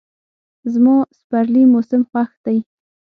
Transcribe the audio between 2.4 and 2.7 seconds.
دی.